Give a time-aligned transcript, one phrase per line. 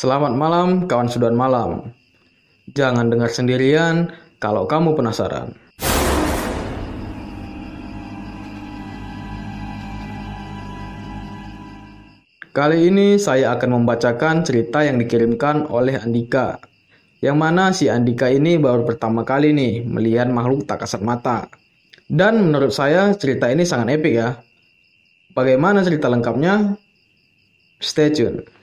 [0.00, 1.92] Selamat malam, kawan sudan malam.
[2.72, 4.08] Jangan dengar sendirian
[4.40, 5.52] kalau kamu penasaran.
[12.48, 16.56] Kali ini saya akan membacakan cerita yang dikirimkan oleh Andika.
[17.20, 21.52] Yang mana si Andika ini baru pertama kali nih melihat makhluk tak kasat mata.
[22.08, 24.40] Dan menurut saya cerita ini sangat epik ya.
[25.36, 26.72] Bagaimana cerita lengkapnya?
[27.84, 28.59] Stay tune.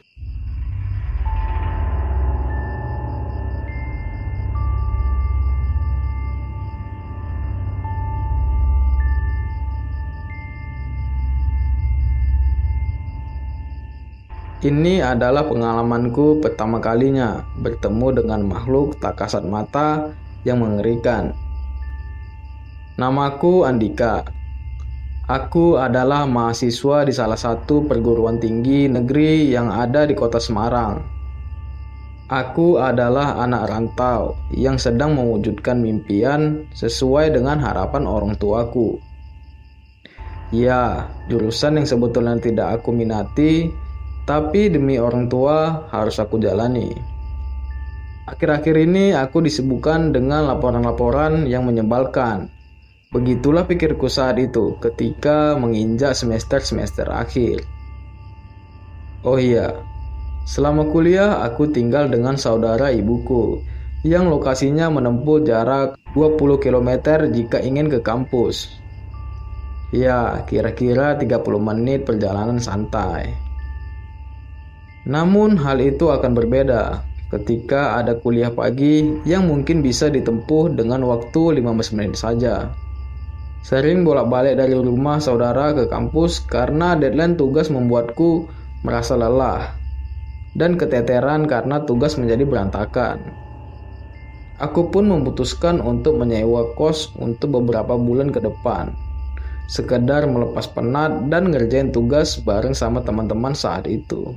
[14.68, 20.12] Ini adalah pengalamanku pertama kalinya bertemu dengan makhluk tak kasat mata
[20.44, 21.32] yang mengerikan.
[23.00, 24.28] Namaku Andika.
[25.32, 31.00] Aku adalah mahasiswa di salah satu perguruan tinggi negeri yang ada di kota Semarang.
[32.28, 39.00] Aku adalah anak rantau yang sedang mewujudkan mimpian sesuai dengan harapan orang tuaku.
[40.52, 43.72] Ya, jurusan yang sebetulnya tidak aku minati
[44.28, 46.92] tapi demi orang tua harus aku jalani.
[48.28, 52.52] Akhir-akhir ini aku disibukkan dengan laporan-laporan yang menyebalkan.
[53.16, 57.64] Begitulah pikirku saat itu ketika menginjak semester-semester akhir.
[59.24, 59.80] Oh iya,
[60.44, 63.64] selama kuliah aku tinggal dengan saudara ibuku
[64.04, 68.76] yang lokasinya menempuh jarak 20 km jika ingin ke kampus.
[69.96, 73.47] Ya, kira-kira 30 menit perjalanan santai.
[75.08, 77.00] Namun hal itu akan berbeda
[77.32, 82.72] ketika ada kuliah pagi yang mungkin bisa ditempuh dengan waktu 15 menit saja.
[83.64, 88.48] Sering bolak-balik dari rumah saudara ke kampus karena deadline tugas membuatku
[88.84, 89.76] merasa lelah
[90.56, 93.20] dan keteteran karena tugas menjadi berantakan.
[94.58, 98.90] Aku pun memutuskan untuk menyewa kos untuk beberapa bulan ke depan.
[99.70, 104.34] Sekedar melepas penat dan ngerjain tugas bareng sama teman-teman saat itu.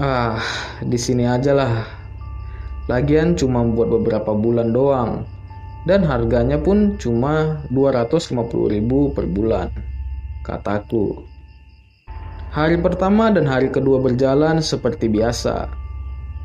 [0.00, 0.40] Ah,
[0.80, 1.84] di sini aja lah.
[2.88, 5.28] Lagian cuma buat beberapa bulan doang.
[5.84, 9.68] Dan harganya pun cuma 250 ribu per bulan.
[10.48, 11.28] Kataku.
[12.56, 15.68] Hari pertama dan hari kedua berjalan seperti biasa.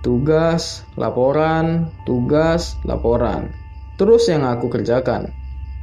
[0.03, 3.47] Tugas, laporan, tugas, laporan.
[3.95, 5.31] Terus yang aku kerjakan.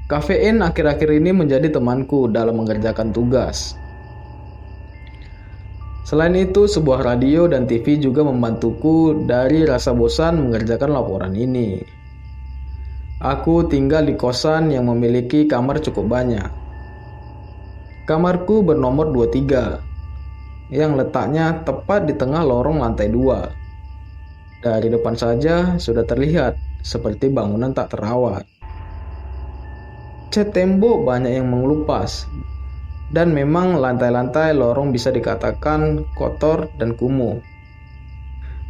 [0.05, 3.73] Kafein akhir-akhir ini menjadi temanku dalam mengerjakan tugas.
[6.05, 11.81] Selain itu, sebuah radio dan TV juga membantuku dari rasa bosan mengerjakan laporan ini.
[13.25, 16.45] Aku tinggal di kosan yang memiliki kamar cukup banyak.
[18.05, 19.81] Kamarku bernomor 23,
[20.77, 24.61] yang letaknya tepat di tengah lorong lantai 2.
[24.61, 28.45] Dari depan saja sudah terlihat seperti bangunan tak terawat.
[30.29, 32.29] Cat tembok banyak yang mengelupas
[33.13, 37.43] dan memang lantai-lantai lorong bisa dikatakan kotor dan kumuh.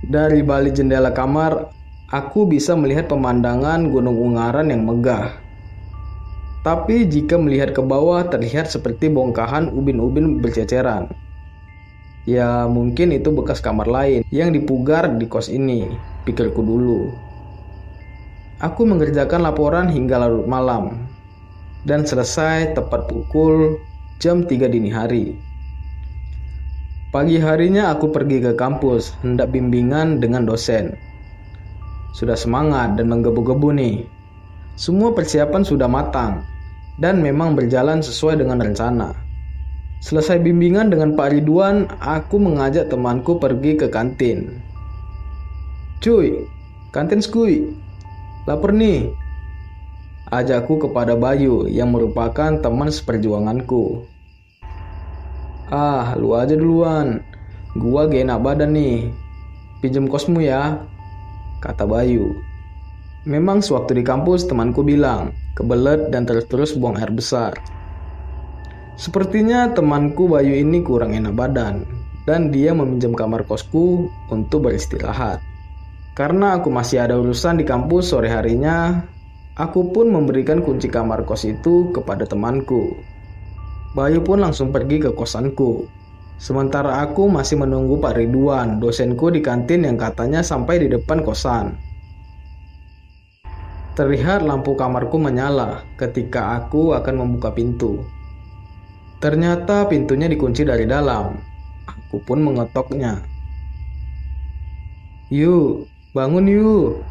[0.04, 1.70] Dari balik jendela kamar,
[2.12, 5.40] aku bisa melihat pemandangan Gunung Ungaran yang megah.
[6.64, 11.12] Tapi jika melihat ke bawah terlihat seperti bongkahan ubin-ubin berceceran.
[12.24, 15.92] Ya mungkin itu bekas kamar lain yang dipugar di kos ini,
[16.24, 17.12] pikirku dulu.
[18.64, 21.04] Aku mengerjakan laporan hingga larut malam
[21.84, 23.76] dan selesai tepat pukul
[24.22, 25.34] jam 3 dini hari.
[27.14, 30.98] Pagi harinya aku pergi ke kampus, hendak bimbingan dengan dosen.
[32.14, 34.06] Sudah semangat dan menggebu-gebu nih.
[34.74, 36.42] Semua persiapan sudah matang
[36.98, 39.14] dan memang berjalan sesuai dengan rencana.
[40.02, 44.60] Selesai bimbingan dengan Pak Ridwan, aku mengajak temanku pergi ke kantin.
[46.04, 46.44] Cuy,
[46.92, 47.72] kantin skui.
[48.44, 49.08] Lapar nih,
[50.40, 54.02] ajakku kepada Bayu yang merupakan teman seperjuanganku.
[55.70, 57.22] Ah, lu aja duluan.
[57.74, 59.10] Gua gak badan nih.
[59.82, 60.80] Pinjem kosmu ya,
[61.60, 62.34] kata Bayu.
[63.24, 67.56] Memang sewaktu di kampus temanku bilang, kebelet dan terus-terus buang air besar.
[68.94, 71.82] Sepertinya temanku Bayu ini kurang enak badan
[72.28, 75.40] dan dia meminjam kamar kosku untuk beristirahat.
[76.14, 79.02] Karena aku masih ada urusan di kampus sore harinya,
[79.54, 82.98] Aku pun memberikan kunci kamar kos itu kepada temanku.
[83.94, 85.86] Bayu pun langsung pergi ke kosanku.
[86.42, 91.78] Sementara aku masih menunggu Pak Ridwan, dosenku di kantin yang katanya sampai di depan kosan.
[93.94, 98.02] Terlihat lampu kamarku menyala ketika aku akan membuka pintu.
[99.22, 101.38] Ternyata pintunya dikunci dari dalam.
[101.86, 103.22] Aku pun mengetoknya.
[105.30, 107.06] Yuk, bangun yuk.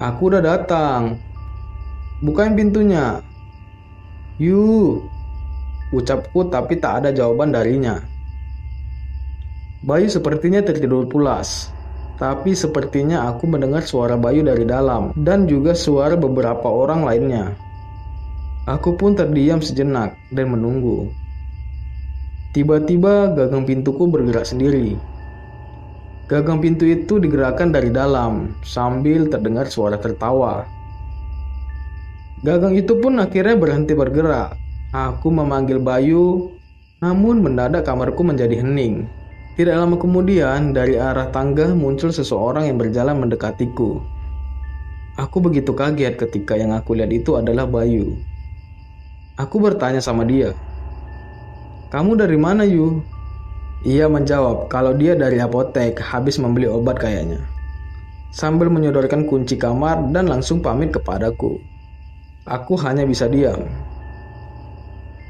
[0.00, 1.20] Aku udah datang.
[2.24, 3.20] Bukain pintunya.
[4.40, 5.04] Yuk.
[5.92, 8.00] Ucapku tapi tak ada jawaban darinya.
[9.84, 11.68] Bayu sepertinya tertidur pulas.
[12.16, 17.52] Tapi sepertinya aku mendengar suara Bayu dari dalam dan juga suara beberapa orang lainnya.
[18.64, 21.12] Aku pun terdiam sejenak dan menunggu.
[22.56, 24.96] Tiba-tiba gagang pintuku bergerak sendiri.
[26.24, 30.64] Gagang pintu itu digerakkan dari dalam sambil terdengar suara tertawa.
[32.44, 34.60] Gagang itu pun akhirnya berhenti bergerak.
[34.92, 36.52] Aku memanggil Bayu,
[37.00, 39.08] namun mendadak kamarku menjadi hening.
[39.56, 44.04] Tidak lama kemudian, dari arah tangga muncul seseorang yang berjalan mendekatiku.
[45.16, 48.18] Aku begitu kaget ketika yang aku lihat itu adalah Bayu.
[49.40, 50.52] Aku bertanya sama dia,
[51.88, 53.00] "Kamu dari mana, Yu?"
[53.88, 57.40] Ia menjawab kalau dia dari apotek habis membeli obat kayaknya.
[58.36, 61.73] Sambil menyodorkan kunci kamar dan langsung pamit kepadaku.
[62.44, 63.64] Aku hanya bisa diam.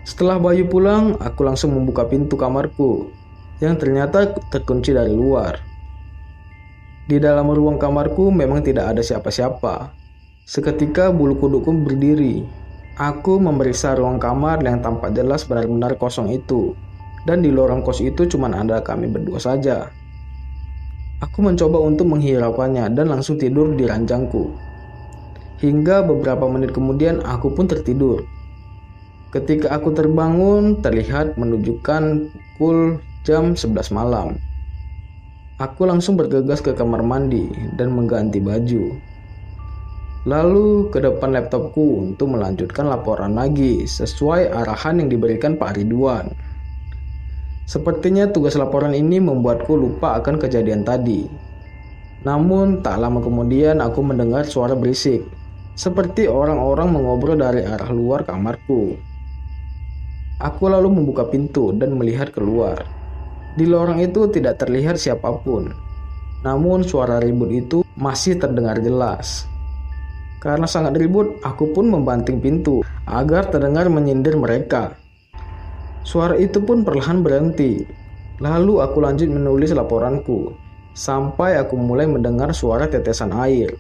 [0.03, 3.15] Setelah Bayu pulang, aku langsung membuka pintu kamarku
[3.63, 5.63] yang ternyata terkunci dari luar.
[7.07, 9.95] Di dalam ruang kamarku memang tidak ada siapa-siapa.
[10.45, 12.45] Seketika bulu kuduku berdiri
[12.95, 16.79] Aku memeriksa ruang kamar yang tampak jelas benar-benar kosong itu.
[17.27, 19.91] Dan di lorong kos itu cuma ada kami berdua saja.
[21.19, 24.74] Aku mencoba untuk menghiraukannya dan langsung tidur di ranjangku.
[25.65, 28.29] Hingga beberapa menit kemudian aku pun tertidur.
[29.33, 34.37] Ketika aku terbangun, terlihat menunjukkan pukul jam 11 malam.
[35.57, 37.49] Aku langsung bergegas ke kamar mandi
[37.81, 38.93] dan mengganti baju.
[40.29, 46.29] Lalu ke depan laptopku untuk melanjutkan laporan lagi sesuai arahan yang diberikan Pak Ridwan.
[47.65, 51.25] Sepertinya tugas laporan ini membuatku lupa akan kejadian tadi.
[52.29, 55.25] Namun tak lama kemudian aku mendengar suara berisik,
[55.75, 58.95] seperti orang-orang mengobrol dari arah luar kamarku.
[60.43, 62.83] Aku lalu membuka pintu dan melihat keluar.
[63.55, 65.71] Di lorong itu tidak terlihat siapa pun,
[66.43, 69.47] namun suara ribut itu masih terdengar jelas.
[70.43, 74.99] Karena sangat ribut, aku pun membanting pintu agar terdengar menyindir mereka.
[76.05, 77.87] Suara itu pun perlahan berhenti.
[78.43, 80.53] Lalu aku lanjut menulis laporanku
[80.95, 83.73] sampai aku mulai mendengar suara tetesan air.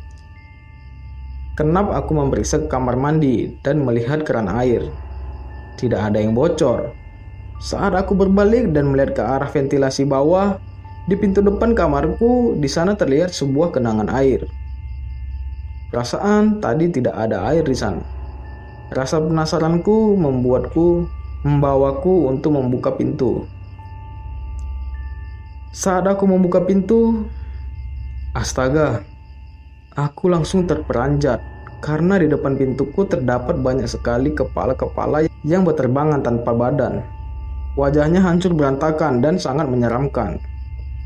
[1.54, 4.90] Kenap aku memeriksa kamar mandi dan melihat keran air.
[5.78, 6.90] Tidak ada yang bocor.
[7.62, 10.58] Saat aku berbalik dan melihat ke arah ventilasi bawah,
[11.06, 14.50] di pintu depan kamarku di sana terlihat sebuah kenangan air.
[15.94, 18.02] Perasaan tadi tidak ada air di sana.
[18.90, 21.06] Rasa penasaranku membuatku
[21.46, 23.46] membawaku untuk membuka pintu.
[25.70, 27.30] Saat aku membuka pintu,
[28.34, 29.06] astaga,
[29.94, 31.38] aku langsung terperanjat
[31.78, 37.04] karena di depan pintuku terdapat banyak sekali kepala-kepala yang berterbangan tanpa badan.
[37.78, 40.38] Wajahnya hancur berantakan dan sangat menyeramkan.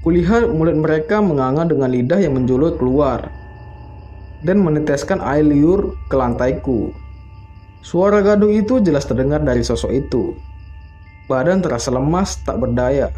[0.05, 3.29] Kulihat mulut mereka menganga dengan lidah yang menjulur keluar
[4.46, 6.94] dan meneteskan air liur ke lantaiku.
[7.82, 10.39] Suara gaduh itu jelas terdengar dari sosok itu.
[11.27, 13.10] Badan terasa lemas, tak berdaya,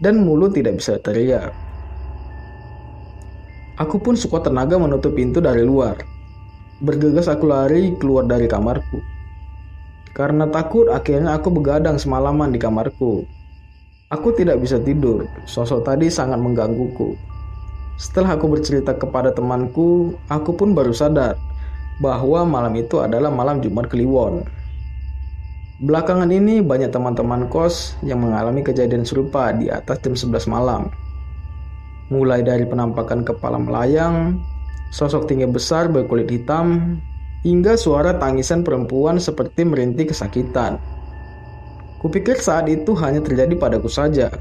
[0.00, 1.67] dan mulut tidak bisa teriak.
[3.78, 5.94] Aku pun sekuat tenaga menutup pintu dari luar.
[6.82, 8.98] Bergegas aku lari keluar dari kamarku.
[10.10, 13.22] Karena takut, akhirnya aku begadang semalaman di kamarku.
[14.10, 17.14] Aku tidak bisa tidur, sosok tadi sangat menggangguku.
[18.02, 21.38] Setelah aku bercerita kepada temanku, aku pun baru sadar
[22.02, 24.42] bahwa malam itu adalah malam Jumat Kliwon.
[25.78, 30.90] Belakangan ini banyak teman-teman kos yang mengalami kejadian serupa di atas jam 11 malam.
[32.08, 34.40] Mulai dari penampakan kepala melayang,
[34.88, 36.96] sosok tinggi besar berkulit hitam,
[37.44, 40.80] hingga suara tangisan perempuan seperti merintih kesakitan.
[42.00, 44.32] Kupikir saat itu hanya terjadi padaku saja,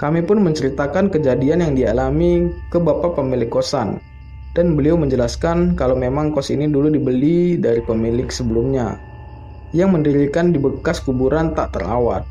[0.00, 4.00] kami pun menceritakan kejadian yang dialami ke bapak pemilik kosan,
[4.56, 8.96] dan beliau menjelaskan kalau memang kos ini dulu dibeli dari pemilik sebelumnya,
[9.76, 12.24] yang mendirikan di bekas kuburan tak terawat.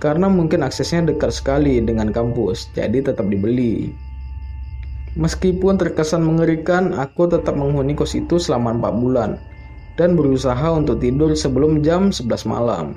[0.00, 3.92] Karena mungkin aksesnya dekat sekali dengan kampus, jadi tetap dibeli.
[5.20, 9.30] Meskipun terkesan mengerikan, aku tetap menghuni kos itu selama 4 bulan
[10.00, 12.96] dan berusaha untuk tidur sebelum jam 11 malam.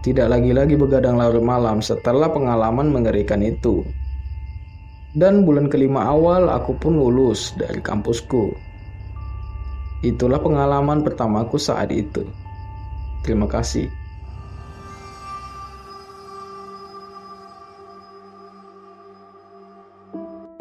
[0.00, 3.84] Tidak lagi-lagi begadang larut malam setelah pengalaman mengerikan itu.
[5.12, 8.56] Dan bulan kelima awal aku pun lulus dari kampusku.
[10.04, 12.24] Itulah pengalaman pertamaku saat itu.
[13.24, 14.03] Terima kasih.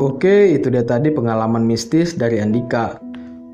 [0.03, 2.99] Oke, itu dia tadi pengalaman mistis dari Andika.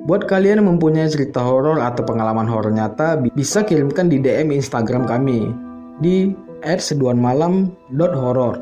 [0.09, 5.05] Buat kalian yang mempunyai cerita horor atau pengalaman horor nyata, bisa kirimkan di DM Instagram
[5.05, 5.53] kami
[6.01, 6.33] di
[6.65, 8.55] @seduhanmalam.horor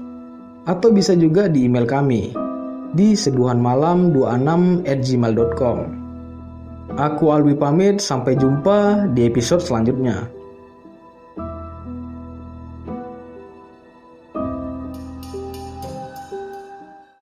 [0.68, 2.36] atau bisa juga di email kami
[2.92, 5.78] di seduhanmalam26@gmail.com.
[7.00, 10.28] Aku Alwi pamit, sampai jumpa di episode selanjutnya.